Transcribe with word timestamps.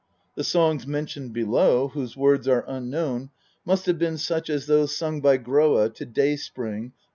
The 0.33 0.43
songs 0.43 0.87
mentioned 0.87 1.31
below, 1.31 1.89
whose 1.89 2.17
words 2.17 2.47
are 2.47 2.65
unknown, 2.67 3.29
must 3.63 3.85
have 3.85 3.99
been 3.99 4.17
such 4.17 4.49
as 4.49 4.65
those 4.65 4.97
sung 4.97 5.21
by 5.21 5.37
Groa 5.37 5.91
to 5.91 6.05
Day 6.07 6.37
spring 6.37 6.89
(p. 6.89 6.95